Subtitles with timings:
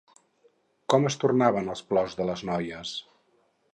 [0.93, 2.95] Com es tornaven els plors de les noies?